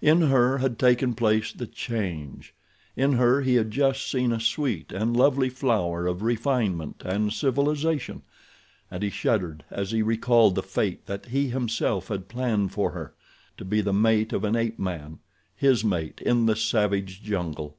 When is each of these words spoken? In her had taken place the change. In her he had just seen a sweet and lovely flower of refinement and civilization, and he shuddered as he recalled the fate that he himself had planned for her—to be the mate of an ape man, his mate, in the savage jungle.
In 0.00 0.22
her 0.30 0.56
had 0.56 0.78
taken 0.78 1.12
place 1.12 1.52
the 1.52 1.66
change. 1.66 2.54
In 2.96 3.12
her 3.12 3.42
he 3.42 3.56
had 3.56 3.70
just 3.70 4.10
seen 4.10 4.32
a 4.32 4.40
sweet 4.40 4.90
and 4.90 5.14
lovely 5.14 5.50
flower 5.50 6.06
of 6.06 6.22
refinement 6.22 7.02
and 7.04 7.30
civilization, 7.30 8.22
and 8.90 9.02
he 9.02 9.10
shuddered 9.10 9.64
as 9.70 9.90
he 9.90 10.00
recalled 10.00 10.54
the 10.54 10.62
fate 10.62 11.04
that 11.04 11.26
he 11.26 11.48
himself 11.50 12.08
had 12.08 12.26
planned 12.26 12.72
for 12.72 12.92
her—to 12.92 13.64
be 13.66 13.82
the 13.82 13.92
mate 13.92 14.32
of 14.32 14.44
an 14.44 14.56
ape 14.56 14.78
man, 14.78 15.18
his 15.54 15.84
mate, 15.84 16.22
in 16.22 16.46
the 16.46 16.56
savage 16.56 17.22
jungle. 17.22 17.76